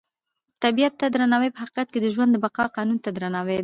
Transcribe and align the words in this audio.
طبیعت 0.63 0.93
ته 0.99 1.05
درناوی 1.15 1.49
په 1.53 1.59
حقیقت 1.63 1.87
کې 1.91 1.99
د 2.01 2.07
ژوند 2.13 2.31
د 2.33 2.37
بقا 2.45 2.65
قانون 2.75 2.97
ته 3.03 3.09
درناوی 3.15 3.55
دی. 3.57 3.59